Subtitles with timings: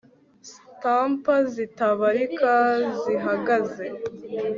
[0.79, 1.23] stump
[1.53, 2.53] zitabarika
[3.01, 3.85] zihagaze